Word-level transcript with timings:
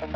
Xin 0.00 0.08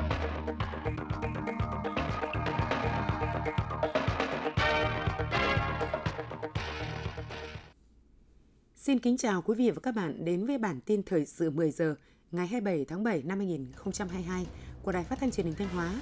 kính 8.98 9.16
chào 9.16 9.42
quý 9.42 9.54
vị 9.54 9.70
và 9.70 9.80
các 9.82 9.94
bạn 9.94 10.24
đến 10.24 10.46
với 10.46 10.58
bản 10.58 10.80
tin 10.80 11.02
thời 11.02 11.26
sự 11.26 11.50
10 11.50 11.70
giờ 11.70 11.94
ngày 12.32 12.46
27 12.46 12.84
tháng 12.84 13.04
7 13.04 13.22
năm 13.22 13.38
2022 13.38 14.46
của 14.82 14.92
Đài 14.92 15.04
Phát 15.04 15.18
thanh 15.20 15.30
Truyền 15.30 15.46
hình 15.46 15.54
Thanh 15.54 15.68
Hóa. 15.68 16.00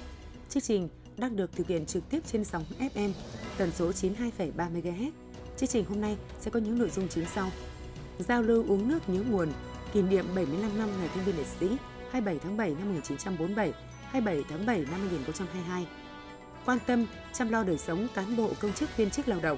Chương 0.49 0.63
trình 0.63 0.89
đang 1.17 1.35
được 1.35 1.51
thực 1.51 1.67
hiện 1.67 1.85
trực 1.85 2.09
tiếp 2.09 2.19
trên 2.25 2.43
sóng 2.43 2.63
FM 2.79 3.11
tần 3.57 3.71
số 3.71 3.91
92,3 3.91 4.51
MHz. 4.55 5.11
Chương 5.57 5.69
trình 5.69 5.85
hôm 5.85 6.01
nay 6.01 6.17
sẽ 6.39 6.51
có 6.51 6.59
những 6.59 6.79
nội 6.79 6.89
dung 6.89 7.07
chính 7.07 7.25
sau: 7.25 7.49
Giao 8.19 8.41
lưu 8.41 8.65
uống 8.67 8.87
nước 8.87 9.09
nhớ 9.09 9.23
nguồn, 9.29 9.49
kỷ 9.93 10.01
niệm 10.01 10.25
75 10.35 10.77
năm 10.77 10.89
ngày 10.99 11.09
Thương 11.15 11.25
binh 11.25 11.37
Liệt 11.37 11.47
sĩ 11.59 11.77
27 12.13 12.39
tháng 12.43 12.57
7 12.57 12.69
năm 12.69 12.87
1947, 12.87 13.73
27 14.11 14.43
tháng 14.49 14.65
7 14.65 14.77
năm 14.91 14.99
2022. 14.99 15.87
Quan 16.65 16.77
tâm 16.87 17.05
chăm 17.33 17.49
lo 17.49 17.63
đời 17.63 17.77
sống 17.77 18.07
cán 18.13 18.35
bộ 18.37 18.51
công 18.59 18.73
chức 18.73 18.97
viên 18.97 19.09
chức 19.09 19.27
lao 19.27 19.39
động. 19.39 19.57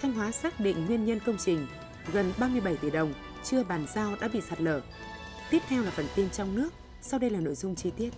Thanh 0.00 0.12
Hóa 0.12 0.30
xác 0.30 0.60
định 0.60 0.86
nguyên 0.86 1.04
nhân 1.04 1.20
công 1.26 1.36
trình 1.38 1.66
gần 2.12 2.32
37 2.38 2.76
tỷ 2.76 2.90
đồng 2.90 3.14
chưa 3.44 3.64
bàn 3.64 3.86
giao 3.94 4.16
đã 4.20 4.28
bị 4.28 4.40
sạt 4.40 4.60
lở. 4.60 4.80
Tiếp 5.50 5.62
theo 5.68 5.82
là 5.82 5.90
phần 5.90 6.06
tin 6.16 6.30
trong 6.30 6.54
nước, 6.54 6.70
sau 7.00 7.18
đây 7.18 7.30
là 7.30 7.40
nội 7.40 7.54
dung 7.54 7.74
chi 7.74 7.90
tiết. 7.96 8.10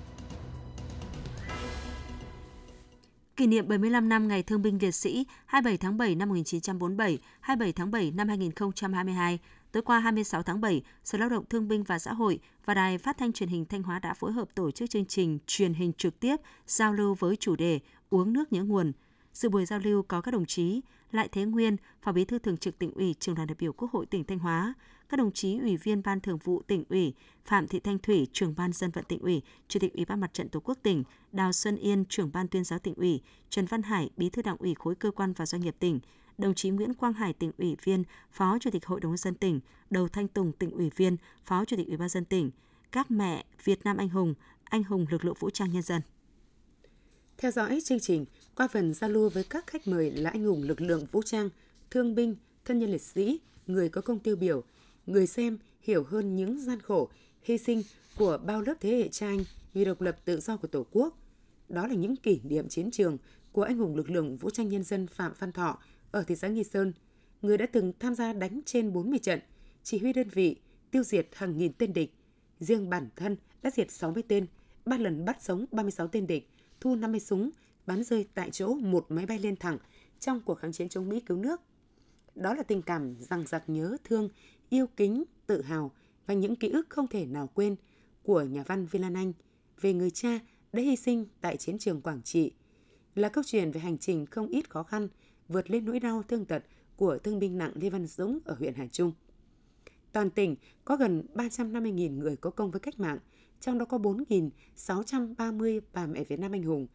Kỷ 3.42 3.46
niệm 3.46 3.68
75 3.68 4.08
năm 4.08 4.28
Ngày 4.28 4.42
Thương 4.42 4.62
binh 4.62 4.78
Liệt 4.82 4.90
sĩ 4.90 5.26
27 5.46 5.76
tháng 5.76 5.96
7 5.96 6.14
năm 6.14 6.28
1947, 6.28 7.18
27 7.40 7.72
tháng 7.72 7.90
7 7.90 8.10
năm 8.10 8.28
2022, 8.28 9.38
tối 9.72 9.82
qua 9.82 9.98
26 9.98 10.42
tháng 10.42 10.60
7, 10.60 10.82
Sở 11.04 11.18
Lao 11.18 11.28
động 11.28 11.44
Thương 11.50 11.68
binh 11.68 11.82
và 11.82 11.98
Xã 11.98 12.12
hội 12.12 12.38
và 12.64 12.74
Đài 12.74 12.98
Phát 12.98 13.18
thanh 13.18 13.32
Truyền 13.32 13.48
hình 13.48 13.64
Thanh 13.64 13.82
Hóa 13.82 13.98
đã 13.98 14.14
phối 14.14 14.32
hợp 14.32 14.48
tổ 14.54 14.70
chức 14.70 14.90
chương 14.90 15.04
trình 15.04 15.38
truyền 15.46 15.74
hình 15.74 15.92
trực 15.92 16.20
tiếp 16.20 16.36
giao 16.66 16.92
lưu 16.92 17.14
với 17.14 17.36
chủ 17.36 17.56
đề 17.56 17.80
Uống 18.10 18.32
nước 18.32 18.52
nhớ 18.52 18.64
nguồn. 18.64 18.92
Dự 19.32 19.48
buổi 19.48 19.66
giao 19.66 19.78
lưu 19.78 20.02
có 20.02 20.20
các 20.20 20.30
đồng 20.30 20.46
chí 20.46 20.80
lại 21.12 21.28
Thế 21.32 21.44
Nguyên, 21.44 21.76
Phó 22.02 22.12
Bí 22.12 22.24
thư 22.24 22.38
Thường 22.38 22.56
trực 22.56 22.78
Tỉnh 22.78 22.92
ủy, 22.94 23.14
Trường 23.20 23.34
đoàn 23.34 23.48
đại 23.48 23.56
biểu 23.58 23.72
Quốc 23.72 23.92
hội 23.92 24.06
tỉnh 24.06 24.24
Thanh 24.24 24.38
Hóa, 24.38 24.74
các 25.08 25.16
đồng 25.16 25.32
chí 25.32 25.58
Ủy 25.58 25.76
viên 25.76 26.02
Ban 26.02 26.20
Thường 26.20 26.38
vụ 26.38 26.62
tỉnh 26.62 26.84
ủy, 26.88 27.14
Phạm 27.44 27.68
Thị 27.68 27.80
Thanh 27.80 27.98
Thủy, 27.98 28.26
Trưởng 28.32 28.54
ban 28.56 28.72
Dân 28.72 28.90
vận 28.90 29.04
tỉnh 29.04 29.18
ủy, 29.18 29.42
Chủ 29.68 29.80
tịch 29.80 29.94
Ủy 29.94 30.04
ban 30.04 30.20
Mặt 30.20 30.34
trận 30.34 30.48
Tổ 30.48 30.60
quốc 30.60 30.78
tỉnh, 30.82 31.04
Đào 31.32 31.52
Xuân 31.52 31.76
Yên, 31.76 32.04
Trưởng 32.08 32.30
ban 32.32 32.48
Tuyên 32.48 32.64
giáo 32.64 32.78
tỉnh 32.78 32.94
ủy, 32.94 33.20
Trần 33.50 33.66
Văn 33.66 33.82
Hải, 33.82 34.10
Bí 34.16 34.30
thư 34.30 34.42
Đảng 34.42 34.56
ủy 34.56 34.74
khối 34.74 34.94
cơ 34.94 35.10
quan 35.10 35.32
và 35.32 35.46
doanh 35.46 35.62
nghiệp 35.62 35.76
tỉnh, 35.78 36.00
đồng 36.38 36.54
chí 36.54 36.70
Nguyễn 36.70 36.94
Quang 36.94 37.12
Hải, 37.12 37.32
tỉnh 37.32 37.52
ủy 37.58 37.76
viên, 37.84 38.04
Phó 38.30 38.58
Chủ 38.58 38.70
tịch 38.70 38.86
Hội 38.86 39.00
đồng 39.00 39.12
nhân 39.12 39.16
dân 39.16 39.34
tỉnh, 39.34 39.60
Đầu 39.90 40.08
Thanh 40.08 40.28
Tùng, 40.28 40.52
tỉnh 40.52 40.70
ủy 40.70 40.90
viên, 40.96 41.16
Phó 41.44 41.64
Chủ 41.64 41.76
tịch 41.76 41.88
Ủy 41.88 41.96
ban 41.96 42.08
dân 42.08 42.24
tỉnh, 42.24 42.50
các 42.92 43.10
mẹ 43.10 43.44
Việt 43.64 43.84
Nam 43.84 43.96
anh 43.96 44.08
hùng, 44.08 44.34
anh 44.64 44.84
hùng 44.84 45.06
lực 45.10 45.24
lượng 45.24 45.36
vũ 45.38 45.50
trang 45.50 45.72
nhân 45.72 45.82
dân. 45.82 46.02
Theo 47.38 47.50
dõi 47.50 47.80
chương 47.84 48.00
trình, 48.00 48.24
qua 48.56 48.68
phần 48.68 48.94
giao 48.94 49.10
lưu 49.10 49.28
với 49.28 49.44
các 49.44 49.66
khách 49.66 49.88
mời 49.88 50.10
là 50.10 50.30
anh 50.30 50.44
hùng 50.44 50.62
lực 50.62 50.80
lượng 50.80 51.06
vũ 51.12 51.22
trang, 51.22 51.48
thương 51.90 52.14
binh, 52.14 52.36
thân 52.64 52.78
nhân 52.78 52.90
liệt 52.90 53.02
sĩ, 53.02 53.40
người 53.66 53.88
có 53.88 54.00
công 54.00 54.18
tiêu 54.18 54.36
biểu, 54.36 54.62
người 55.06 55.26
xem 55.26 55.58
hiểu 55.82 56.04
hơn 56.04 56.36
những 56.36 56.60
gian 56.60 56.80
khổ, 56.80 57.08
hy 57.42 57.58
sinh 57.58 57.82
của 58.16 58.38
bao 58.46 58.60
lớp 58.60 58.74
thế 58.80 58.90
hệ 58.90 59.08
cha 59.08 59.26
anh 59.26 59.44
vì 59.74 59.84
độc 59.84 60.00
lập 60.00 60.16
tự 60.24 60.40
do 60.40 60.56
của 60.56 60.68
Tổ 60.68 60.86
quốc. 60.92 61.18
Đó 61.68 61.86
là 61.86 61.94
những 61.94 62.16
kỷ 62.16 62.40
niệm 62.44 62.68
chiến 62.68 62.90
trường 62.90 63.18
của 63.52 63.62
anh 63.62 63.78
hùng 63.78 63.96
lực 63.96 64.10
lượng 64.10 64.36
vũ 64.36 64.50
trang 64.50 64.68
nhân 64.68 64.82
dân 64.82 65.06
Phạm 65.06 65.32
Văn 65.38 65.52
Thọ 65.52 65.78
ở 66.10 66.22
thị 66.22 66.36
xã 66.36 66.48
Nghi 66.48 66.64
Sơn, 66.64 66.92
người 67.42 67.58
đã 67.58 67.66
từng 67.66 67.92
tham 68.00 68.14
gia 68.14 68.32
đánh 68.32 68.60
trên 68.66 68.92
40 68.92 69.18
trận, 69.18 69.40
chỉ 69.82 69.98
huy 69.98 70.12
đơn 70.12 70.28
vị, 70.28 70.56
tiêu 70.90 71.02
diệt 71.02 71.28
hàng 71.32 71.58
nghìn 71.58 71.72
tên 71.72 71.92
địch. 71.92 72.14
Riêng 72.60 72.90
bản 72.90 73.08
thân 73.16 73.36
đã 73.62 73.70
diệt 73.70 73.90
60 73.90 74.22
tên, 74.28 74.46
ba 74.86 74.98
lần 74.98 75.24
bắt 75.24 75.42
sống 75.42 75.64
36 75.72 76.08
tên 76.08 76.26
địch, 76.26 76.48
thu 76.80 76.94
50 76.96 77.20
súng, 77.20 77.50
bắn 77.86 78.04
rơi 78.04 78.26
tại 78.34 78.50
chỗ 78.50 78.74
một 78.74 79.06
máy 79.08 79.26
bay 79.26 79.38
lên 79.38 79.56
thẳng 79.56 79.78
trong 80.20 80.40
cuộc 80.40 80.54
kháng 80.54 80.72
chiến 80.72 80.88
chống 80.88 81.08
Mỹ 81.08 81.20
cứu 81.20 81.36
nước. 81.36 81.60
Đó 82.34 82.54
là 82.54 82.62
tình 82.62 82.82
cảm 82.82 83.16
rằng 83.18 83.46
giặc 83.46 83.68
nhớ 83.68 83.96
thương, 84.04 84.28
yêu 84.68 84.86
kính, 84.96 85.24
tự 85.46 85.62
hào 85.62 85.90
và 86.26 86.34
những 86.34 86.56
ký 86.56 86.68
ức 86.68 86.86
không 86.88 87.06
thể 87.06 87.26
nào 87.26 87.46
quên 87.54 87.76
của 88.22 88.42
nhà 88.42 88.62
văn 88.66 88.86
Vi 88.86 88.98
Lan 88.98 89.14
Anh 89.14 89.32
về 89.80 89.92
người 89.92 90.10
cha 90.10 90.38
đã 90.72 90.82
hy 90.82 90.96
sinh 90.96 91.26
tại 91.40 91.56
chiến 91.56 91.78
trường 91.78 92.00
Quảng 92.00 92.22
Trị. 92.22 92.52
Là 93.14 93.28
câu 93.28 93.44
chuyện 93.46 93.70
về 93.70 93.80
hành 93.80 93.98
trình 93.98 94.26
không 94.26 94.48
ít 94.48 94.70
khó 94.70 94.82
khăn 94.82 95.08
vượt 95.48 95.70
lên 95.70 95.84
nỗi 95.84 96.00
đau 96.00 96.22
thương 96.22 96.44
tật 96.44 96.62
của 96.96 97.18
thương 97.18 97.38
binh 97.38 97.58
nặng 97.58 97.72
Lê 97.74 97.90
Văn 97.90 98.06
Dũng 98.06 98.38
ở 98.44 98.54
huyện 98.54 98.74
Hà 98.74 98.86
Trung. 98.86 99.12
Toàn 100.12 100.30
tỉnh 100.30 100.56
có 100.84 100.96
gần 100.96 101.26
350.000 101.34 102.18
người 102.18 102.36
có 102.36 102.50
công 102.50 102.70
với 102.70 102.80
cách 102.80 103.00
mạng, 103.00 103.18
trong 103.60 103.78
đó 103.78 103.84
có 103.84 103.98
4.630 103.98 105.80
bà 105.92 106.06
mẹ 106.06 106.24
Việt 106.24 106.40
Nam 106.40 106.52
anh 106.52 106.62
hùng, 106.62 106.86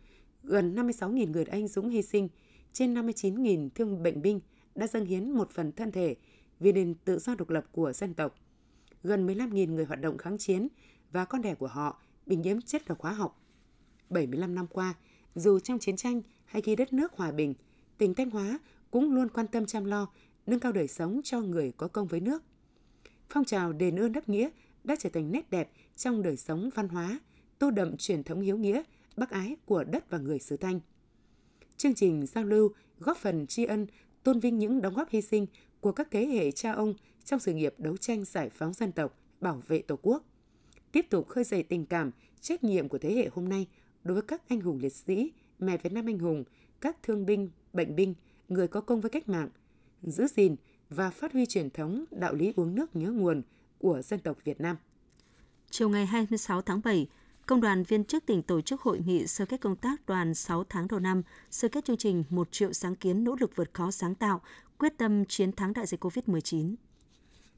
gần 0.48 0.76
56.000 0.76 1.32
người 1.32 1.46
anh 1.46 1.68
dũng 1.68 1.90
hy 1.90 2.02
sinh, 2.02 2.30
trên 2.74 2.94
59.000 2.94 3.70
thương 3.76 4.04
bệnh 4.04 4.22
binh 4.22 4.40
đã 4.76 4.88
dâng 4.88 5.06
hiến 5.06 5.32
một 5.32 5.52
phần 5.52 5.72
thân 5.72 5.92
thể 5.92 6.16
vì 6.60 6.72
nền 6.72 6.96
tự 6.96 7.20
do 7.20 7.36
độc 7.36 7.50
lập 7.50 7.66
của 7.72 7.94
dân 7.94 8.14
tộc. 8.14 8.36
Gần 9.04 9.28
15.000 9.28 9.74
người 9.74 9.86
hoạt 9.86 10.02
động 10.02 10.18
kháng 10.18 10.38
chiến 10.38 10.68
và 11.12 11.26
con 11.26 11.42
đẻ 11.42 11.56
của 11.56 11.68
họ 11.68 12.02
bị 12.26 12.36
nhiễm 12.36 12.62
chất 12.62 12.82
độc 12.88 13.02
hóa 13.02 13.12
học. 13.12 13.44
75 14.10 14.56
năm 14.56 14.68
qua, 14.68 14.94
dù 15.36 15.60
trong 15.60 15.80
chiến 15.80 15.96
tranh 15.96 16.22
hay 16.46 16.62
khi 16.62 16.76
đất 16.76 16.94
nước 16.94 17.14
hòa 17.14 17.32
bình, 17.32 17.54
tỉnh 17.98 18.14
Thanh 18.14 18.30
Hóa 18.30 18.60
cũng 18.92 19.14
luôn 19.14 19.30
quan 19.30 19.48
tâm 19.48 19.66
chăm 19.66 19.86
lo, 19.86 20.08
nâng 20.46 20.60
cao 20.60 20.72
đời 20.72 20.88
sống 20.88 21.22
cho 21.24 21.42
người 21.42 21.72
có 21.78 21.88
công 21.88 22.08
với 22.08 22.20
nước. 22.20 22.44
Phong 23.30 23.46
trào 23.46 23.74
đền 23.74 24.00
ơn 24.00 24.12
đáp 24.12 24.30
nghĩa 24.30 24.50
đã 24.84 24.96
trở 25.00 25.10
thành 25.10 25.32
nét 25.32 25.50
đẹp 25.50 25.72
trong 25.96 26.24
đời 26.24 26.38
sống 26.38 26.70
văn 26.76 26.90
hóa, 26.90 27.20
tô 27.60 27.72
đậm 27.72 27.98
truyền 27.98 28.24
thống 28.24 28.42
hiếu 28.42 28.58
nghĩa, 28.58 28.84
bác 29.18 29.30
ái 29.30 29.56
của 29.66 29.84
đất 29.84 30.10
và 30.10 30.18
người 30.18 30.40
xứ 30.40 30.58
Thanh. 30.58 30.80
Chương 31.78 31.96
trình 31.96 32.26
giao 32.26 32.44
lưu 32.44 32.72
góp 33.00 33.18
phần 33.18 33.48
tri 33.48 33.66
ân, 33.66 33.88
tôn 34.24 34.40
vinh 34.40 34.60
những 34.60 34.82
đóng 34.82 34.94
góp 34.94 35.10
hy 35.10 35.22
sinh 35.22 35.46
của 35.80 35.92
các 35.92 36.08
thế 36.12 36.26
hệ 36.26 36.52
cha 36.52 36.72
ông 36.72 36.94
trong 37.26 37.40
sự 37.40 37.54
nghiệp 37.54 37.76
đấu 37.78 37.98
tranh 37.98 38.26
giải 38.26 38.50
phóng 38.50 38.74
dân 38.74 38.92
tộc, 38.92 39.20
bảo 39.42 39.62
vệ 39.68 39.82
Tổ 39.82 40.00
quốc. 40.02 40.24
Tiếp 40.92 41.06
tục 41.10 41.28
khơi 41.28 41.44
dậy 41.44 41.64
tình 41.64 41.86
cảm, 41.86 42.12
trách 42.42 42.64
nhiệm 42.64 42.90
của 42.90 42.98
thế 42.98 43.14
hệ 43.16 43.30
hôm 43.34 43.50
nay 43.50 43.68
đối 44.04 44.14
với 44.14 44.24
các 44.28 44.42
anh 44.48 44.62
hùng 44.62 44.80
liệt 44.82 44.94
sĩ, 44.94 45.32
mẹ 45.60 45.78
Việt 45.78 45.94
Nam 45.94 46.06
anh 46.06 46.20
hùng, 46.20 46.44
các 46.82 46.98
thương 47.04 47.26
binh, 47.26 47.50
bệnh 47.74 47.96
binh, 47.96 48.14
người 48.50 48.68
có 48.68 48.82
công 48.82 49.02
với 49.02 49.10
cách 49.10 49.30
mạng, 49.30 49.50
giữ 50.04 50.28
gìn 50.28 50.56
và 50.90 51.10
phát 51.10 51.34
huy 51.34 51.46
truyền 51.46 51.70
thống 51.70 52.06
đạo 52.12 52.34
lý 52.34 52.54
uống 52.56 52.76
nước 52.76 52.96
nhớ 52.96 53.12
nguồn 53.12 53.42
của 53.78 54.02
dân 54.02 54.20
tộc 54.20 54.38
Việt 54.44 54.62
Nam. 54.62 54.78
Chiều 55.70 55.90
ngày 55.90 56.06
26 56.06 56.62
tháng 56.62 56.82
7, 56.84 57.08
Công 57.48 57.62
đoàn 57.62 57.84
viên 57.84 58.04
chức 58.04 58.26
tỉnh 58.26 58.44
tổ 58.44 58.62
chức 58.62 58.82
hội 58.82 59.00
nghị 59.06 59.28
sơ 59.28 59.46
kết 59.46 59.62
công 59.62 59.76
tác 59.76 60.06
đoàn 60.06 60.34
6 60.34 60.64
tháng 60.70 60.88
đầu 60.88 61.00
năm, 61.00 61.22
sơ 61.52 61.68
kết 61.68 61.86
chương 61.86 61.98
trình 61.98 62.24
1 62.30 62.52
triệu 62.52 62.74
sáng 62.74 62.96
kiến 62.96 63.24
nỗ 63.24 63.36
lực 63.40 63.56
vượt 63.56 63.74
khó 63.74 63.92
sáng 63.92 64.16
tạo, 64.16 64.42
quyết 64.78 64.98
tâm 64.98 65.26
chiến 65.26 65.52
thắng 65.52 65.74
đại 65.74 65.86
dịch 65.86 66.04
COVID-19. 66.04 66.76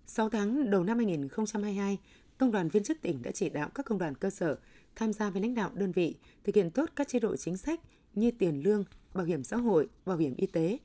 6 0.05 0.29
tháng 0.29 0.69
đầu 0.69 0.83
năm 0.83 0.97
2022, 0.97 1.97
Công 2.37 2.51
đoàn 2.51 2.69
viên 2.69 2.83
chức 2.83 3.01
tỉnh 3.01 3.21
đã 3.21 3.31
chỉ 3.31 3.49
đạo 3.49 3.69
các 3.75 3.85
công 3.85 3.97
đoàn 3.97 4.15
cơ 4.15 4.29
sở 4.29 4.57
tham 4.95 5.13
gia 5.13 5.29
với 5.29 5.41
lãnh 5.41 5.55
đạo 5.55 5.71
đơn 5.73 5.91
vị 5.91 6.15
thực 6.43 6.55
hiện 6.55 6.71
tốt 6.71 6.89
các 6.95 7.07
chế 7.07 7.19
độ 7.19 7.35
chính 7.35 7.57
sách 7.57 7.79
như 8.13 8.31
tiền 8.31 8.61
lương, 8.63 8.83
bảo 9.13 9.25
hiểm 9.25 9.43
xã 9.43 9.57
hội, 9.57 9.87
bảo 10.05 10.17
hiểm 10.17 10.35
y 10.35 10.47
tế 10.47 10.77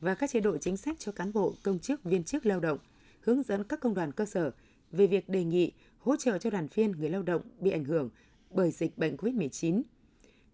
và 0.00 0.14
các 0.14 0.30
chế 0.30 0.40
độ 0.40 0.58
chính 0.58 0.76
sách 0.76 0.96
cho 0.98 1.12
cán 1.12 1.32
bộ, 1.32 1.54
công 1.62 1.78
chức, 1.78 2.04
viên 2.04 2.24
chức 2.24 2.46
lao 2.46 2.60
động, 2.60 2.78
hướng 3.20 3.42
dẫn 3.42 3.64
các 3.64 3.80
công 3.80 3.94
đoàn 3.94 4.12
cơ 4.12 4.24
sở 4.24 4.50
về 4.92 5.06
việc 5.06 5.28
đề 5.28 5.44
nghị 5.44 5.72
hỗ 5.98 6.16
trợ 6.16 6.38
cho 6.38 6.50
đoàn 6.50 6.66
viên 6.74 6.92
người 6.92 7.10
lao 7.10 7.22
động 7.22 7.42
bị 7.60 7.70
ảnh 7.70 7.84
hưởng 7.84 8.10
bởi 8.54 8.70
dịch 8.70 8.98
bệnh 8.98 9.16
COVID-19. 9.16 9.82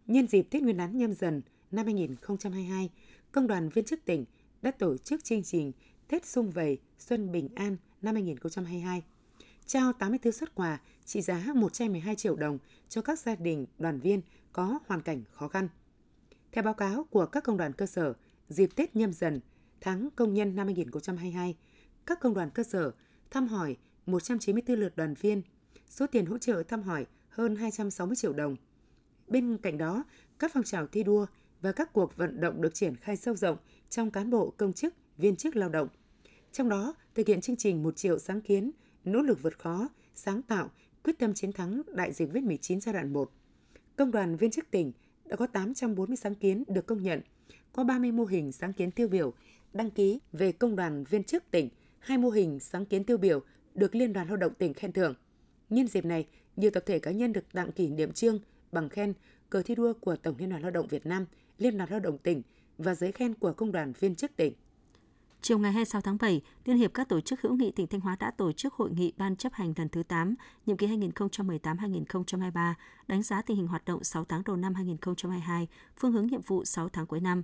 Nhân 0.07 0.27
dịp 0.27 0.43
Tết 0.51 0.63
Nguyên 0.63 0.77
đán 0.77 0.99
nhâm 0.99 1.15
dần 1.15 1.43
năm 1.71 1.87
2022, 1.87 2.91
Công 3.33 3.47
đoàn 3.47 3.69
viên 3.69 3.85
chức 3.85 4.05
tỉnh 4.05 4.25
đã 4.63 4.71
tổ 4.71 4.97
chức 4.97 5.25
chương 5.25 5.43
trình 5.43 5.73
Tết 6.09 6.27
Xung 6.27 6.51
Vầy 6.51 6.79
Xuân 6.99 7.33
Bình 7.33 7.49
An 7.55 7.77
năm 8.03 8.15
2022 8.15 9.03
trao 9.67 9.93
84 9.93 10.33
xuất 10.33 10.55
quà 10.55 10.81
trị 11.05 11.21
giá 11.21 11.47
112 11.55 12.17
triệu 12.17 12.37
đồng 12.37 12.59
cho 12.89 13.03
các 13.03 13.19
gia 13.19 13.35
đình 13.35 13.67
đoàn 13.79 14.01
viên 14.01 14.21
có 14.53 14.79
hoàn 14.87 15.03
cảnh 15.03 15.25
khó 15.31 15.49
khăn. 15.49 15.69
Theo 16.53 16.65
báo 16.65 16.75
cáo 16.75 17.05
của 17.11 17.27
các 17.27 17.45
công 17.45 17.57
đoàn 17.57 17.73
cơ 17.73 17.87
sở, 17.87 18.15
dịp 18.49 18.71
Tết 18.77 18.97
nhâm 18.97 19.13
dần, 19.13 19.41
tháng 19.81 20.09
công 20.17 20.35
nhân 20.35 20.57
năm 20.57 20.67
2022, 20.67 21.57
các 22.07 22.21
công 22.21 22.35
đoàn 22.35 22.51
cơ 22.51 22.63
sở 22.63 22.93
thăm 23.31 23.47
hỏi 23.49 23.77
194 24.07 24.81
lượt 24.81 24.97
đoàn 24.97 25.15
viên, 25.15 25.43
số 25.89 26.07
tiền 26.07 26.27
hỗ 26.27 26.39
trợ 26.39 26.63
thăm 26.63 26.83
hỏi 26.83 27.07
hơn 27.31 27.57
260 27.57 28.17
triệu 28.17 28.33
đồng. 28.33 28.57
Bên 29.29 29.59
cạnh 29.59 29.79
đó, 29.79 30.05
các 30.39 30.51
phong 30.55 30.65
trào 30.65 30.87
thi 30.87 31.03
đua 31.03 31.27
và 31.63 31.73
các 31.73 31.93
cuộc 31.93 32.17
vận 32.17 32.41
động 32.41 32.63
được 32.63 32.75
triển 32.75 32.97
khai 32.97 33.17
sâu 33.17 33.35
rộng 33.35 33.57
trong 33.91 34.11
cán 34.11 34.31
bộ 34.31 34.51
công 34.57 34.73
chức, 34.73 34.95
viên 35.17 35.37
chức 35.37 35.57
lao 35.57 35.69
động. 35.69 35.89
Trong 36.53 36.69
đó, 36.69 36.95
thực 37.15 37.27
hiện 37.27 37.41
chương 37.41 37.57
trình 37.57 37.83
1 37.83 37.97
triệu 37.97 38.19
sáng 38.19 38.41
kiến, 38.41 38.71
nỗ 39.05 39.23
lực 39.23 39.43
vượt 39.43 39.59
khó, 39.59 39.89
sáng 40.15 40.43
tạo, 40.43 40.71
quyết 41.05 41.19
tâm 41.19 41.35
chiến 41.35 41.53
thắng 41.53 41.83
đại 41.95 42.13
dịch 42.13 42.29
COVID-19 42.33 42.81
giai 42.81 42.93
đoạn 42.93 43.13
1. 43.13 43.33
Công 43.97 44.11
đoàn 44.11 44.37
viên 44.37 44.51
chức 44.51 44.71
tỉnh 44.71 44.93
đã 45.25 45.37
có 45.37 45.47
840 45.47 46.17
sáng 46.17 46.35
kiến 46.35 46.65
được 46.69 46.87
công 46.87 47.03
nhận, 47.03 47.21
có 47.73 47.85
30 47.85 48.13
mô 48.13 48.25
hình 48.25 48.53
sáng 48.53 48.73
kiến 48.73 48.91
tiêu 48.91 49.09
biểu 49.09 49.33
đăng 49.73 49.91
ký 49.91 50.21
về 50.33 50.53
công 50.53 50.77
đoàn 50.77 51.05
viên 51.05 51.25
chức 51.25 51.51
tỉnh, 51.51 51.69
hai 51.99 52.19
mô 52.19 52.31
hình 52.31 52.61
sáng 52.61 52.87
kiến 52.87 53.05
tiêu 53.05 53.19
biểu 53.19 53.41
được 53.75 53.95
Liên 53.95 54.13
đoàn 54.13 54.29
Lao 54.29 54.37
động 54.37 54.55
tỉnh 54.55 54.75
khen 54.75 54.93
thưởng. 54.93 55.15
Nhân 55.71 55.87
dịp 55.87 56.05
này, 56.05 56.27
nhiều 56.57 56.71
tập 56.71 56.83
thể 56.87 56.99
cá 56.99 57.11
nhân 57.11 57.33
được 57.33 57.53
tặng 57.53 57.73
kỷ 57.73 57.89
niệm 57.89 58.13
trương 58.13 58.39
bằng 58.73 58.89
khen, 58.89 59.13
cờ 59.51 59.63
thi 59.63 59.75
đua 59.75 59.93
của 59.93 60.17
Tổng 60.17 60.35
Liên 60.39 60.51
đoàn 60.51 60.63
Lao 60.63 60.71
động 60.71 60.87
Việt 60.87 61.07
Nam, 61.07 61.27
Liên 61.59 61.79
đoàn 61.79 61.91
Lao 61.91 62.01
động 62.01 62.19
tỉnh 62.19 62.43
và 62.79 62.95
giấy 62.95 63.13
khen 63.13 63.35
của 63.35 63.53
Công 63.53 63.73
đoàn 63.73 63.93
viên 64.01 64.15
chức 64.15 64.37
tỉnh. 64.37 64.53
Chiều 65.43 65.59
ngày 65.59 65.73
26 65.73 66.01
tháng 66.01 66.17
7, 66.21 66.41
Liên 66.65 66.77
hiệp 66.77 66.95
các 66.95 67.09
tổ 67.09 67.21
chức 67.21 67.41
hữu 67.41 67.57
nghị 67.57 67.71
tỉnh 67.71 67.87
Thanh 67.87 68.01
Hóa 68.01 68.17
đã 68.21 68.31
tổ 68.31 68.53
chức 68.53 68.75
hội 68.75 68.91
nghị 68.91 69.13
ban 69.17 69.37
chấp 69.37 69.53
hành 69.53 69.73
lần 69.77 69.89
thứ 69.89 70.03
8, 70.03 70.35
nhiệm 70.67 70.77
kỳ 70.77 70.87
2018-2023, 70.87 72.75
đánh 73.09 73.23
giá 73.23 73.43
tình 73.43 73.57
hình 73.57 73.67
hoạt 73.67 73.85
động 73.85 74.05
6 74.05 74.25
tháng 74.25 74.43
đầu 74.45 74.57
năm 74.57 74.75
2022, 74.75 75.69
phương 75.97 76.13
hướng 76.13 76.27
nhiệm 76.27 76.41
vụ 76.41 76.65
6 76.65 76.89
tháng 76.89 77.07
cuối 77.07 77.21
năm. 77.21 77.43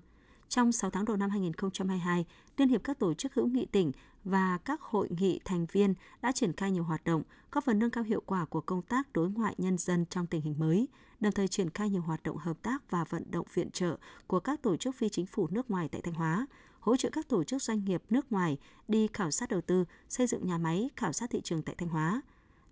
Trong 0.48 0.72
6 0.72 0.90
tháng 0.90 1.04
đầu 1.04 1.16
năm 1.16 1.30
2022, 1.30 2.24
Liên 2.56 2.68
hiệp 2.68 2.84
các 2.84 2.98
tổ 2.98 3.14
chức 3.14 3.34
hữu 3.34 3.46
nghị 3.46 3.66
tỉnh 3.66 3.92
và 4.24 4.58
các 4.64 4.80
hội 4.80 5.08
nghị 5.10 5.40
thành 5.44 5.66
viên 5.72 5.94
đã 6.22 6.32
triển 6.32 6.52
khai 6.52 6.70
nhiều 6.70 6.84
hoạt 6.84 7.04
động, 7.04 7.22
góp 7.52 7.64
phần 7.64 7.78
nâng 7.78 7.90
cao 7.90 8.04
hiệu 8.04 8.22
quả 8.26 8.44
của 8.44 8.60
công 8.60 8.82
tác 8.82 9.12
đối 9.12 9.30
ngoại 9.30 9.54
nhân 9.58 9.78
dân 9.78 10.04
trong 10.10 10.26
tình 10.26 10.40
hình 10.40 10.54
mới, 10.58 10.88
đồng 11.20 11.32
thời 11.32 11.48
triển 11.48 11.70
khai 11.70 11.90
nhiều 11.90 12.02
hoạt 12.02 12.22
động 12.22 12.36
hợp 12.36 12.62
tác 12.62 12.90
và 12.90 13.04
vận 13.04 13.30
động 13.30 13.46
viện 13.54 13.70
trợ 13.70 13.96
của 14.26 14.40
các 14.40 14.62
tổ 14.62 14.76
chức 14.76 14.94
phi 14.94 15.08
chính 15.08 15.26
phủ 15.26 15.48
nước 15.50 15.70
ngoài 15.70 15.88
tại 15.92 16.00
Thanh 16.00 16.14
Hóa, 16.14 16.46
hỗ 16.80 16.96
trợ 16.96 17.08
các 17.12 17.28
tổ 17.28 17.44
chức 17.44 17.62
doanh 17.62 17.84
nghiệp 17.84 18.02
nước 18.10 18.32
ngoài 18.32 18.58
đi 18.88 19.08
khảo 19.12 19.30
sát 19.30 19.48
đầu 19.48 19.60
tư, 19.60 19.84
xây 20.08 20.26
dựng 20.26 20.46
nhà 20.46 20.58
máy, 20.58 20.90
khảo 20.96 21.12
sát 21.12 21.30
thị 21.30 21.40
trường 21.44 21.62
tại 21.62 21.74
Thanh 21.78 21.88
Hóa. 21.88 22.20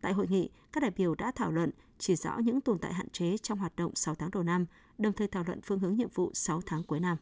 Tại 0.01 0.13
hội 0.13 0.27
nghị, 0.29 0.51
các 0.73 0.83
đại 0.83 0.91
biểu 0.91 1.15
đã 1.15 1.33
thảo 1.35 1.53
luận 1.53 1.71
chỉ 1.99 2.17
rõ 2.17 2.39
những 2.39 2.61
tồn 2.61 2.79
tại 2.79 2.93
hạn 2.93 3.09
chế 3.09 3.37
trong 3.37 3.59
hoạt 3.59 3.77
động 3.77 3.95
6 3.95 4.15
tháng 4.15 4.31
đầu 4.31 4.43
năm, 4.43 4.67
đồng 4.99 5.13
thời 5.13 5.29
thảo 5.29 5.45
luận 5.47 5.61
phương 5.63 5.79
hướng 5.79 5.97
nhiệm 5.97 6.09
vụ 6.15 6.31
6 6.35 6.61
tháng 6.67 6.83
cuối 6.83 7.01
năm. 7.01 7.17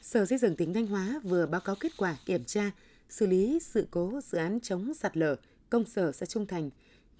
Sở 0.00 0.26
Xây 0.26 0.38
dựng 0.38 0.56
tỉnh 0.56 0.74
Thanh 0.74 0.86
Hóa 0.86 1.20
vừa 1.22 1.46
báo 1.46 1.60
cáo 1.60 1.76
kết 1.80 1.92
quả 1.96 2.16
kiểm 2.26 2.44
tra 2.44 2.70
xử 3.08 3.26
lý 3.26 3.58
sự 3.62 3.88
cố 3.90 4.20
dự 4.24 4.38
án 4.38 4.60
chống 4.60 4.94
sạt 4.94 5.16
lở 5.16 5.36
công 5.70 5.84
sở 5.84 6.12
xã 6.12 6.26
Trung 6.26 6.46
Thành 6.46 6.70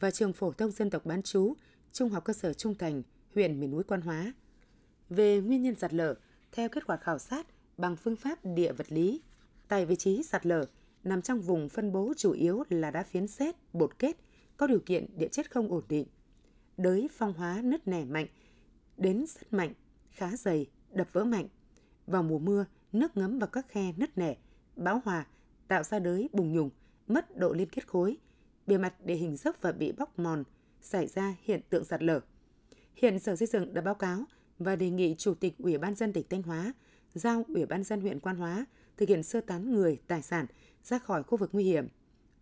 và 0.00 0.10
trường 0.10 0.32
phổ 0.32 0.52
thông 0.52 0.70
dân 0.70 0.90
tộc 0.90 1.06
bán 1.06 1.22
chú 1.22 1.54
Trung 1.92 2.08
học 2.08 2.24
cơ 2.24 2.32
sở 2.32 2.52
Trung 2.52 2.74
Thành, 2.74 3.02
huyện 3.34 3.60
miền 3.60 3.70
núi 3.70 3.84
Quan 3.84 4.00
Hóa. 4.00 4.32
Về 5.10 5.40
nguyên 5.40 5.62
nhân 5.62 5.74
sạt 5.74 5.94
lở, 5.94 6.14
theo 6.52 6.68
kết 6.68 6.86
quả 6.86 6.96
khảo 6.96 7.18
sát 7.18 7.46
bằng 7.76 7.96
phương 7.96 8.16
pháp 8.16 8.38
địa 8.42 8.72
vật 8.72 8.92
lý, 8.92 9.22
tại 9.68 9.86
vị 9.86 9.96
trí 9.96 10.22
sạt 10.22 10.46
lở 10.46 10.66
nằm 11.04 11.22
trong 11.22 11.40
vùng 11.40 11.68
phân 11.68 11.92
bố 11.92 12.12
chủ 12.16 12.32
yếu 12.32 12.64
là 12.68 12.90
đá 12.90 13.02
phiến 13.02 13.26
xét 13.26 13.54
bột 13.72 13.98
kết, 13.98 14.16
có 14.56 14.66
điều 14.66 14.80
kiện 14.80 15.06
địa 15.16 15.28
chất 15.28 15.50
không 15.50 15.72
ổn 15.72 15.84
định. 15.88 16.06
Đới 16.76 17.08
phong 17.12 17.32
hóa 17.32 17.60
nứt 17.64 17.88
nẻ 17.88 18.04
mạnh, 18.04 18.26
đến 18.96 19.24
rất 19.28 19.52
mạnh, 19.52 19.72
khá 20.10 20.36
dày, 20.36 20.66
đập 20.92 21.08
vỡ 21.12 21.24
mạnh. 21.24 21.48
Vào 22.08 22.22
mùa 22.22 22.38
mưa, 22.38 22.64
nước 22.92 23.16
ngấm 23.16 23.38
vào 23.38 23.48
các 23.48 23.68
khe 23.68 23.92
nứt 23.96 24.18
nẻ, 24.18 24.36
bão 24.76 25.00
hòa 25.04 25.26
tạo 25.68 25.82
ra 25.82 25.98
đới 25.98 26.28
bùng 26.32 26.52
nhùng, 26.52 26.70
mất 27.06 27.36
độ 27.36 27.52
liên 27.52 27.68
kết 27.68 27.86
khối, 27.88 28.16
bề 28.66 28.78
mặt 28.78 29.04
địa 29.04 29.14
hình 29.14 29.36
dốc 29.36 29.56
và 29.60 29.72
bị 29.72 29.92
bóc 29.92 30.18
mòn, 30.18 30.44
xảy 30.80 31.06
ra 31.06 31.34
hiện 31.42 31.60
tượng 31.70 31.84
sạt 31.84 32.02
lở. 32.02 32.20
Hiện 32.94 33.18
Sở 33.18 33.36
Xây 33.36 33.48
dựng 33.48 33.74
đã 33.74 33.82
báo 33.82 33.94
cáo 33.94 34.24
và 34.58 34.76
đề 34.76 34.90
nghị 34.90 35.14
Chủ 35.18 35.34
tịch 35.34 35.54
Ủy 35.58 35.78
ban 35.78 35.94
dân 35.94 36.12
tỉnh 36.12 36.26
Thanh 36.30 36.42
Hóa 36.42 36.72
giao 37.14 37.44
Ủy 37.48 37.66
ban 37.66 37.84
dân 37.84 38.00
huyện 38.00 38.20
Quan 38.20 38.36
Hóa 38.36 38.66
thực 38.96 39.08
hiện 39.08 39.22
sơ 39.22 39.40
tán 39.40 39.74
người, 39.74 40.00
tài 40.06 40.22
sản 40.22 40.46
ra 40.84 40.98
khỏi 40.98 41.22
khu 41.22 41.38
vực 41.38 41.50
nguy 41.52 41.64
hiểm, 41.64 41.88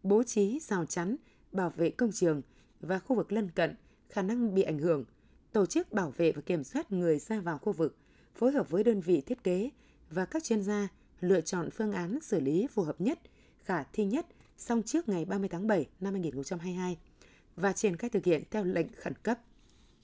bố 0.02 0.22
trí 0.22 0.58
rào 0.60 0.86
chắn, 0.86 1.16
bảo 1.52 1.70
vệ 1.70 1.90
công 1.90 2.12
trường 2.12 2.42
và 2.80 2.98
khu 2.98 3.16
vực 3.16 3.32
lân 3.32 3.50
cận 3.50 3.74
khả 4.08 4.22
năng 4.22 4.54
bị 4.54 4.62
ảnh 4.62 4.78
hưởng, 4.78 5.04
tổ 5.52 5.66
chức 5.66 5.92
bảo 5.92 6.12
vệ 6.16 6.32
và 6.32 6.42
kiểm 6.42 6.64
soát 6.64 6.92
người 6.92 7.18
ra 7.18 7.40
vào 7.40 7.58
khu 7.58 7.72
vực, 7.72 7.96
phối 8.36 8.52
hợp 8.52 8.70
với 8.70 8.84
đơn 8.84 9.00
vị 9.00 9.20
thiết 9.20 9.44
kế 9.44 9.70
và 10.10 10.24
các 10.24 10.44
chuyên 10.44 10.62
gia 10.62 10.88
lựa 11.20 11.40
chọn 11.40 11.70
phương 11.70 11.92
án 11.92 12.18
xử 12.22 12.40
lý 12.40 12.66
phù 12.74 12.82
hợp 12.82 13.00
nhất, 13.00 13.20
khả 13.64 13.82
thi 13.82 14.04
nhất 14.04 14.26
xong 14.56 14.82
trước 14.82 15.08
ngày 15.08 15.24
30 15.24 15.48
tháng 15.48 15.66
7 15.66 15.86
năm 16.00 16.12
2022 16.14 16.96
và 17.56 17.72
triển 17.72 17.96
khai 17.96 18.10
thực 18.10 18.24
hiện 18.24 18.42
theo 18.50 18.64
lệnh 18.64 18.86
khẩn 18.96 19.14
cấp. 19.22 19.38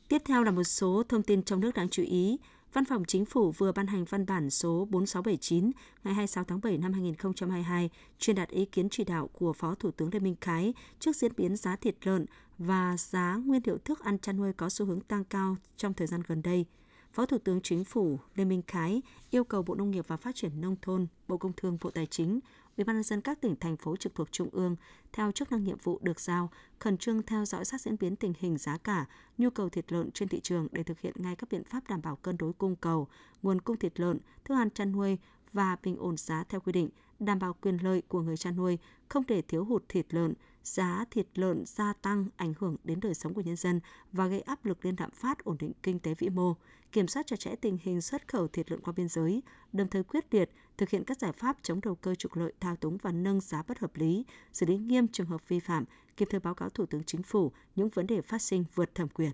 Tiếp 0.08 0.23
theo 0.25 0.43
là 0.43 0.50
một 0.50 0.64
số 0.64 1.02
thông 1.08 1.23
tin 1.23 1.43
trong 1.43 1.61
nước 1.61 1.75
đáng 1.75 1.88
chú 1.88 2.02
ý. 2.02 2.38
Văn 2.73 2.84
phòng 2.84 3.05
Chính 3.05 3.25
phủ 3.25 3.50
vừa 3.50 3.73
ban 3.73 3.87
hành 3.87 4.05
văn 4.05 4.26
bản 4.26 4.50
số 4.50 4.88
4679 4.90 5.70
ngày 6.05 6.14
26 6.14 6.44
tháng 6.44 6.61
7 6.62 6.78
năm 6.78 6.93
2022 6.93 7.90
truyền 8.19 8.37
đạt 8.37 8.49
ý 8.49 8.64
kiến 8.64 8.88
chỉ 8.90 9.05
đạo 9.05 9.28
của 9.32 9.52
Phó 9.52 9.75
Thủ 9.75 9.90
tướng 9.90 10.11
Lê 10.12 10.20
Minh 10.20 10.37
Khái 10.40 10.75
trước 10.99 11.17
diễn 11.17 11.32
biến 11.37 11.56
giá 11.56 11.76
thịt 11.76 11.94
lợn 12.06 12.26
và 12.58 12.96
giá 12.99 13.40
nguyên 13.44 13.62
liệu 13.64 13.78
thức 13.78 14.00
ăn 14.00 14.19
chăn 14.19 14.37
nuôi 14.37 14.52
có 14.52 14.69
xu 14.69 14.87
hướng 14.87 15.00
tăng 15.00 15.25
cao 15.25 15.56
trong 15.76 15.94
thời 15.94 16.06
gian 16.06 16.23
gần 16.26 16.43
đây– 16.43 16.67
Phó 17.12 17.26
Thủ 17.26 17.38
tướng 17.38 17.61
Chính 17.61 17.85
phủ 17.85 18.19
Lê 18.35 18.44
Minh 18.44 18.62
Khái 18.67 19.03
yêu 19.31 19.44
cầu 19.44 19.62
Bộ 19.62 19.75
Nông 19.75 19.91
nghiệp 19.91 20.09
và 20.09 20.17
Phát 20.17 20.35
triển 20.35 20.61
Nông 20.61 20.76
thôn, 20.82 21.06
Bộ 21.29 21.37
Công 21.37 21.53
Thương, 21.56 21.79
Bộ 21.81 21.91
Tài 21.91 22.06
chính, 22.06 22.41
UBND 22.82 23.12
các 23.25 23.41
tỉnh, 23.41 23.56
thành 23.56 23.76
phố 23.76 23.97
trực 23.97 24.14
thuộc 24.14 24.32
Trung 24.32 24.49
ương 24.53 24.76
theo 25.12 25.32
chức 25.32 25.53
năng 25.53 25.64
nhiệm 25.64 25.79
vụ 25.82 25.99
được 26.03 26.20
giao, 26.20 26.50
khẩn 26.79 26.99
trương 26.99 27.23
theo 27.23 27.44
dõi 27.44 27.64
sát 27.64 27.81
diễn 27.81 27.97
biến 28.00 28.17
tình 28.17 28.32
hình 28.38 28.59
giá 28.59 28.79
cả, 28.79 29.06
nhu 29.38 29.50
cầu 29.50 29.69
thịt 29.69 29.93
lợn 29.93 30.11
trên 30.11 30.29
thị 30.29 30.41
trường 30.41 30.69
để 30.73 30.82
thực 30.82 31.00
hiện 31.00 31.14
ngay 31.17 31.37
các 31.37 31.49
biện 31.50 31.64
pháp 31.64 31.88
đảm 31.88 32.03
bảo 32.03 32.17
cân 32.17 32.37
đối 32.38 32.53
cung 32.53 32.76
cầu, 32.76 33.09
nguồn 33.43 33.61
cung 33.61 33.76
thịt 33.76 34.00
lợn, 34.00 34.19
thức 34.44 34.55
ăn 34.55 34.70
chăn 34.70 34.93
nuôi 34.93 35.19
và 35.53 35.76
bình 35.82 35.97
ổn 35.97 36.17
giá 36.17 36.44
theo 36.49 36.61
quy 36.61 36.73
định, 36.73 36.88
đảm 37.20 37.38
bảo 37.38 37.56
quyền 37.61 37.76
lợi 37.76 38.03
của 38.09 38.20
người 38.20 38.37
chăn 38.37 38.56
nuôi, 38.56 38.79
không 39.09 39.25
để 39.29 39.43
thiếu 39.43 39.64
hụt 39.64 39.85
thịt 39.88 40.14
lợn, 40.14 40.35
giá 40.64 41.05
thịt 41.11 41.26
lợn 41.35 41.64
gia 41.67 41.93
tăng 41.93 42.26
ảnh 42.37 42.55
hưởng 42.59 42.76
đến 42.85 43.00
đời 43.00 43.14
sống 43.14 43.35
của 43.35 43.41
nhân 43.41 43.56
dân 43.56 43.81
và 44.12 44.26
gây 44.26 44.41
áp 44.41 44.64
lực 44.64 44.85
lên 44.85 44.97
lạm 44.99 45.11
phát 45.11 45.44
ổn 45.44 45.56
định 45.59 45.73
kinh 45.82 45.99
tế 45.99 46.14
vĩ 46.14 46.29
mô, 46.29 46.56
kiểm 46.93 47.09
soát 47.09 47.26
chặt 47.26 47.41
chẽ 47.41 47.56
tình 47.56 47.79
hình 47.82 48.00
xuất 48.00 48.29
khẩu 48.29 48.49
thịt 48.49 48.70
lợn 48.70 48.81
qua 48.81 48.93
biên 48.97 49.09
giới, 49.09 49.43
đồng 49.73 49.88
thời 49.88 50.03
quyết 50.03 50.35
liệt 50.35 50.50
thực 50.79 50.88
hiện 50.88 51.05
các 51.05 51.19
giải 51.19 51.32
pháp 51.32 51.56
chống 51.62 51.81
đầu 51.81 51.94
cơ 51.94 52.14
trục 52.14 52.37
lợi 52.37 52.53
thao 52.61 52.76
túng 52.76 52.97
và 52.97 53.12
nâng 53.12 53.41
giá 53.41 53.62
bất 53.69 53.79
hợp 53.79 53.97
lý, 53.97 54.25
xử 54.53 54.67
lý 54.67 54.76
nghiêm 54.76 55.09
trường 55.09 55.26
hợp 55.26 55.49
vi 55.49 55.61
phạm, 55.61 55.85
kịp 56.17 56.29
thời 56.31 56.41
báo 56.41 56.55
cáo 56.55 56.70
Thủ 56.70 56.87
tướng 56.87 57.05
Chính 57.05 57.23
phủ 57.23 57.53
những 57.76 57.88
vấn 57.88 58.06
đề 58.06 58.20
phát 58.20 58.43
sinh 58.43 58.64
vượt 58.75 58.94
thẩm 58.94 59.09
quyền. 59.09 59.32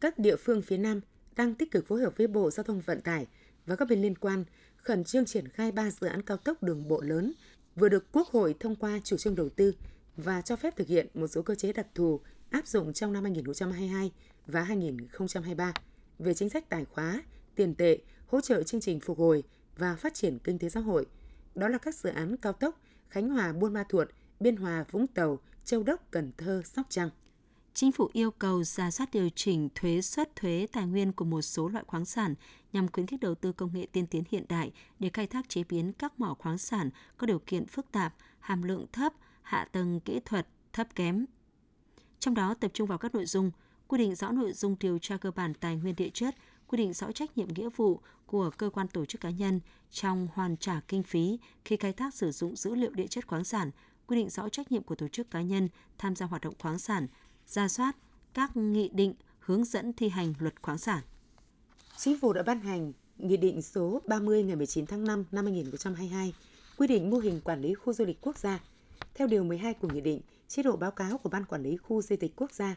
Các 0.00 0.18
địa 0.18 0.36
phương 0.36 0.62
phía 0.62 0.78
Nam 0.78 1.00
đang 1.36 1.54
tích 1.54 1.70
cực 1.70 1.86
phối 1.86 2.00
hợp 2.00 2.12
với 2.16 2.26
Bộ 2.26 2.50
Giao 2.50 2.64
thông 2.64 2.80
Vận 2.80 3.00
tải 3.00 3.26
và 3.66 3.76
các 3.76 3.88
bên 3.88 4.02
liên 4.02 4.18
quan 4.18 4.44
khẩn 4.76 5.04
trương 5.04 5.24
triển 5.24 5.48
khai 5.48 5.72
3 5.72 5.90
dự 5.90 6.06
án 6.06 6.22
cao 6.22 6.36
tốc 6.36 6.62
đường 6.62 6.88
bộ 6.88 7.00
lớn 7.00 7.32
vừa 7.78 7.88
được 7.88 8.12
Quốc 8.12 8.28
hội 8.28 8.54
thông 8.60 8.76
qua 8.76 9.00
chủ 9.04 9.16
trương 9.16 9.34
đầu 9.34 9.48
tư 9.48 9.74
và 10.16 10.42
cho 10.42 10.56
phép 10.56 10.76
thực 10.76 10.88
hiện 10.88 11.06
một 11.14 11.26
số 11.26 11.42
cơ 11.42 11.54
chế 11.54 11.72
đặc 11.72 11.86
thù 11.94 12.20
áp 12.50 12.66
dụng 12.66 12.92
trong 12.92 13.12
năm 13.12 13.22
2022 13.22 14.12
và 14.46 14.62
2023 14.62 15.72
về 16.18 16.34
chính 16.34 16.48
sách 16.48 16.68
tài 16.68 16.84
khóa, 16.84 17.22
tiền 17.54 17.74
tệ, 17.74 17.98
hỗ 18.26 18.40
trợ 18.40 18.62
chương 18.62 18.80
trình 18.80 19.00
phục 19.00 19.18
hồi 19.18 19.42
và 19.76 19.96
phát 19.96 20.14
triển 20.14 20.38
kinh 20.38 20.58
tế 20.58 20.68
xã 20.68 20.80
hội. 20.80 21.06
Đó 21.54 21.68
là 21.68 21.78
các 21.78 21.94
dự 21.94 22.10
án 22.10 22.36
cao 22.36 22.52
tốc 22.52 22.80
Khánh 23.08 23.30
Hòa 23.30 23.52
Buôn 23.52 23.72
Ma 23.72 23.84
Thuột, 23.88 24.08
Biên 24.40 24.56
Hòa 24.56 24.84
Vũng 24.90 25.06
Tàu, 25.06 25.38
Châu 25.64 25.82
Đốc 25.82 26.10
Cần 26.10 26.32
Thơ 26.36 26.62
Sóc 26.64 26.86
Trăng. 26.88 27.10
Chính 27.78 27.92
phủ 27.92 28.10
yêu 28.12 28.30
cầu 28.30 28.64
ra 28.64 28.90
soát 28.90 29.08
điều 29.12 29.28
chỉnh 29.34 29.68
thuế 29.74 30.00
suất 30.00 30.36
thuế 30.36 30.66
tài 30.72 30.86
nguyên 30.86 31.12
của 31.12 31.24
một 31.24 31.42
số 31.42 31.68
loại 31.68 31.84
khoáng 31.86 32.04
sản 32.04 32.34
nhằm 32.72 32.88
khuyến 32.88 33.06
khích 33.06 33.20
đầu 33.20 33.34
tư 33.34 33.52
công 33.52 33.72
nghệ 33.74 33.86
tiên 33.92 34.06
tiến 34.06 34.22
hiện 34.30 34.44
đại 34.48 34.72
để 34.98 35.10
khai 35.12 35.26
thác 35.26 35.48
chế 35.48 35.64
biến 35.68 35.92
các 35.92 36.20
mỏ 36.20 36.34
khoáng 36.38 36.58
sản 36.58 36.90
có 37.16 37.26
điều 37.26 37.38
kiện 37.38 37.66
phức 37.66 37.92
tạp, 37.92 38.14
hàm 38.40 38.62
lượng 38.62 38.86
thấp, 38.92 39.12
hạ 39.42 39.68
tầng 39.72 40.00
kỹ 40.00 40.20
thuật 40.24 40.48
thấp 40.72 40.94
kém. 40.94 41.26
Trong 42.18 42.34
đó 42.34 42.54
tập 42.54 42.70
trung 42.74 42.88
vào 42.88 42.98
các 42.98 43.14
nội 43.14 43.26
dung 43.26 43.50
quy 43.88 43.98
định 43.98 44.14
rõ 44.14 44.30
nội 44.30 44.52
dung 44.52 44.76
điều 44.80 44.98
tra 44.98 45.16
cơ 45.16 45.30
bản 45.30 45.54
tài 45.54 45.76
nguyên 45.76 45.96
địa 45.96 46.10
chất, 46.14 46.34
quy 46.66 46.78
định 46.78 46.92
rõ 46.92 47.12
trách 47.12 47.38
nhiệm 47.38 47.48
nghĩa 47.48 47.68
vụ 47.76 48.00
của 48.26 48.50
cơ 48.50 48.70
quan 48.70 48.88
tổ 48.88 49.04
chức 49.04 49.20
cá 49.20 49.30
nhân 49.30 49.60
trong 49.90 50.28
hoàn 50.34 50.56
trả 50.56 50.80
kinh 50.88 51.02
phí 51.02 51.38
khi 51.64 51.76
khai 51.76 51.92
thác 51.92 52.14
sử 52.14 52.30
dụng 52.30 52.56
dữ 52.56 52.74
liệu 52.74 52.90
địa 52.90 53.06
chất 53.06 53.26
khoáng 53.26 53.44
sản, 53.44 53.70
quy 54.06 54.16
định 54.16 54.30
rõ 54.30 54.48
trách 54.48 54.72
nhiệm 54.72 54.82
của 54.82 54.94
tổ 54.94 55.08
chức 55.08 55.30
cá 55.30 55.42
nhân 55.42 55.68
tham 55.98 56.16
gia 56.16 56.26
hoạt 56.26 56.42
động 56.42 56.54
khoáng 56.58 56.78
sản, 56.78 57.06
ra 57.48 57.68
soát 57.68 57.96
các 58.34 58.56
nghị 58.56 58.88
định 58.88 59.14
hướng 59.38 59.64
dẫn 59.64 59.92
thi 59.92 60.08
hành 60.08 60.34
luật 60.38 60.62
khoáng 60.62 60.78
sản. 60.78 61.02
Chính 61.96 62.18
phủ 62.20 62.32
đã 62.32 62.42
ban 62.42 62.60
hành 62.60 62.92
Nghị 63.18 63.36
định 63.36 63.62
số 63.62 64.02
30 64.06 64.42
ngày 64.42 64.56
19 64.56 64.86
tháng 64.86 65.04
5 65.04 65.24
năm 65.32 65.44
2022 65.44 66.34
quy 66.76 66.86
định 66.86 67.10
mô 67.10 67.18
hình 67.18 67.40
quản 67.44 67.60
lý 67.60 67.74
khu 67.74 67.92
du 67.92 68.04
lịch 68.04 68.20
quốc 68.20 68.38
gia. 68.38 68.60
Theo 69.14 69.26
điều 69.26 69.44
12 69.44 69.74
của 69.74 69.88
nghị 69.88 70.00
định, 70.00 70.20
chế 70.48 70.62
độ 70.62 70.76
báo 70.76 70.90
cáo 70.90 71.18
của 71.18 71.28
Ban 71.28 71.44
Quản 71.44 71.62
lý 71.62 71.76
Khu 71.76 72.02
Di 72.02 72.16
tích 72.16 72.32
Quốc 72.36 72.52
gia 72.52 72.76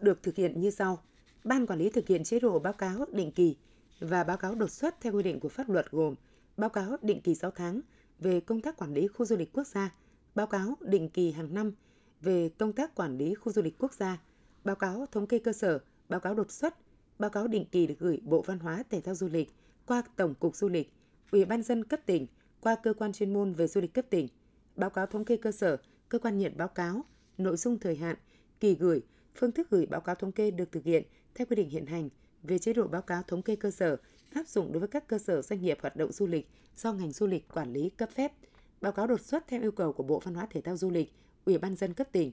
được 0.00 0.22
thực 0.22 0.36
hiện 0.36 0.60
như 0.60 0.70
sau. 0.70 1.02
Ban 1.44 1.66
Quản 1.66 1.78
lý 1.78 1.90
thực 1.90 2.08
hiện 2.08 2.24
chế 2.24 2.40
độ 2.40 2.58
báo 2.58 2.72
cáo 2.72 3.04
định 3.12 3.32
kỳ 3.32 3.56
và 4.00 4.24
báo 4.24 4.36
cáo 4.36 4.54
đột 4.54 4.70
xuất 4.70 5.00
theo 5.00 5.12
quy 5.12 5.22
định 5.22 5.40
của 5.40 5.48
pháp 5.48 5.68
luật 5.68 5.90
gồm 5.90 6.14
báo 6.56 6.70
cáo 6.70 6.96
định 7.02 7.20
kỳ 7.20 7.34
6 7.34 7.50
tháng 7.50 7.80
về 8.18 8.40
công 8.40 8.60
tác 8.60 8.76
quản 8.76 8.94
lý 8.94 9.08
khu 9.08 9.26
du 9.26 9.36
lịch 9.36 9.52
quốc 9.52 9.66
gia, 9.66 9.94
báo 10.34 10.46
cáo 10.46 10.76
định 10.80 11.08
kỳ 11.08 11.32
hàng 11.32 11.54
năm 11.54 11.72
về 12.20 12.48
công 12.58 12.72
tác 12.72 12.94
quản 12.94 13.18
lý 13.18 13.34
khu 13.34 13.52
du 13.52 13.62
lịch 13.62 13.78
quốc 13.78 13.92
gia, 13.92 14.22
báo 14.64 14.76
cáo 14.76 15.06
thống 15.12 15.26
kê 15.26 15.38
cơ 15.38 15.52
sở, 15.52 15.78
báo 16.08 16.20
cáo 16.20 16.34
đột 16.34 16.50
xuất, 16.50 16.74
báo 17.18 17.30
cáo 17.30 17.48
định 17.48 17.64
kỳ 17.72 17.86
được 17.86 17.98
gửi 17.98 18.20
Bộ 18.24 18.42
Văn 18.42 18.58
hóa 18.58 18.82
Thể 18.90 19.00
thao 19.00 19.14
Du 19.14 19.28
lịch 19.28 19.48
qua 19.86 20.02
Tổng 20.16 20.34
cục 20.34 20.56
Du 20.56 20.68
lịch, 20.68 20.92
Ủy 21.30 21.44
ban 21.44 21.62
dân 21.62 21.84
cấp 21.84 22.00
tỉnh 22.06 22.26
qua 22.60 22.76
cơ 22.82 22.94
quan 22.94 23.12
chuyên 23.12 23.32
môn 23.32 23.52
về 23.52 23.66
du 23.66 23.80
lịch 23.80 23.94
cấp 23.94 24.04
tỉnh, 24.10 24.28
báo 24.76 24.90
cáo 24.90 25.06
thống 25.06 25.24
kê 25.24 25.36
cơ 25.36 25.52
sở, 25.52 25.76
cơ 26.08 26.18
quan 26.18 26.38
nhận 26.38 26.56
báo 26.56 26.68
cáo, 26.68 27.04
nội 27.38 27.56
dung 27.56 27.78
thời 27.78 27.96
hạn, 27.96 28.16
kỳ 28.60 28.74
gửi, 28.74 29.02
phương 29.34 29.52
thức 29.52 29.70
gửi 29.70 29.86
báo 29.86 30.00
cáo 30.00 30.14
thống 30.14 30.32
kê 30.32 30.50
được 30.50 30.72
thực 30.72 30.84
hiện 30.84 31.02
theo 31.34 31.46
quy 31.46 31.56
định 31.56 31.70
hiện 31.70 31.86
hành 31.86 32.08
về 32.42 32.58
chế 32.58 32.72
độ 32.72 32.86
báo 32.86 33.02
cáo 33.02 33.22
thống 33.22 33.42
kê 33.42 33.56
cơ 33.56 33.70
sở 33.70 33.96
áp 34.30 34.48
dụng 34.48 34.72
đối 34.72 34.80
với 34.80 34.88
các 34.88 35.06
cơ 35.06 35.18
sở 35.18 35.42
doanh 35.42 35.62
nghiệp 35.62 35.78
hoạt 35.80 35.96
động 35.96 36.12
du 36.12 36.26
lịch 36.26 36.48
do 36.76 36.92
ngành 36.92 37.12
du 37.12 37.26
lịch 37.26 37.48
quản 37.54 37.72
lý 37.72 37.90
cấp 37.90 38.10
phép, 38.14 38.32
báo 38.80 38.92
cáo 38.92 39.06
đột 39.06 39.20
xuất 39.20 39.46
theo 39.48 39.60
yêu 39.60 39.72
cầu 39.72 39.92
của 39.92 40.02
Bộ 40.02 40.20
Văn 40.24 40.34
hóa 40.34 40.46
Thể 40.50 40.60
thao 40.60 40.76
Du 40.76 40.90
lịch, 40.90 41.12
Ủy 41.44 41.58
ban 41.58 41.76
dân 41.76 41.94
cấp 41.94 42.08
tỉnh. 42.12 42.32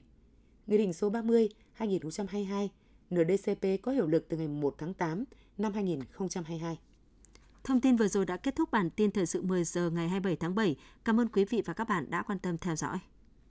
Nghị 0.66 0.78
định 0.78 0.92
số 0.92 1.10
30 1.10 1.48
2022 1.72 2.70
NDCP 3.10 3.82
có 3.82 3.92
hiệu 3.92 4.06
lực 4.06 4.26
từ 4.28 4.36
ngày 4.36 4.48
1 4.48 4.74
tháng 4.78 4.94
8 4.94 5.24
năm 5.58 5.72
2022. 5.72 6.78
Thông 7.64 7.80
tin 7.80 7.96
vừa 7.96 8.08
rồi 8.08 8.26
đã 8.26 8.36
kết 8.36 8.56
thúc 8.56 8.70
bản 8.70 8.90
tin 8.90 9.10
thời 9.10 9.26
sự 9.26 9.42
10 9.42 9.64
giờ 9.64 9.90
ngày 9.90 10.08
27 10.08 10.36
tháng 10.36 10.54
7. 10.54 10.76
Cảm 11.04 11.20
ơn 11.20 11.28
quý 11.28 11.44
vị 11.44 11.62
và 11.64 11.74
các 11.74 11.88
bạn 11.88 12.10
đã 12.10 12.22
quan 12.22 12.38
tâm 12.38 12.58
theo 12.58 12.76
dõi. 12.76 12.98